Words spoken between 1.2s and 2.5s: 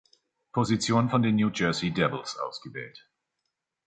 den New Jersey Devils